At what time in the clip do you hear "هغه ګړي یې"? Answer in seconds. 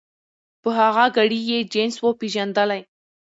0.79-1.59